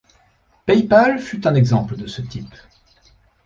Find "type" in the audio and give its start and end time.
2.23-2.55